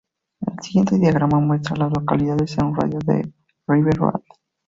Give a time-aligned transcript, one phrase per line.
[0.51, 3.31] El siguiente diagrama muestra a las localidades en un radio de de
[3.67, 4.21] River Road.